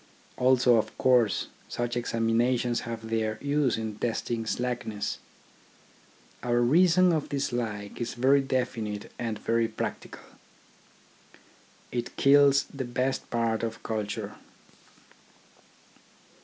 Also, 0.35 0.77
of 0.77 0.97
course, 0.97 1.49
such 1.69 1.95
examinations 1.95 2.79
have 2.89 3.11
their 3.11 3.37
use 3.39 3.77
in 3.77 3.99
testing 3.99 4.47
slackness. 4.47 5.19
Our 6.41 6.59
reason 6.61 7.13
of 7.13 7.29
dislike 7.29 8.01
is 8.01 8.15
very 8.15 8.41
definite 8.41 9.11
and 9.19 9.37
very 9.37 9.67
practical. 9.67 10.25
It 11.91 12.17
kills 12.17 12.63
the 12.73 12.83
best 12.85 13.29
part 13.29 13.61
of 13.61 13.83
culture. 13.83 14.37